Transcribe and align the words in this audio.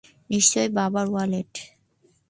নিশ্চয়ই 0.29 0.69
বাবার 0.77 1.07
ওয়ালেট। 1.11 1.51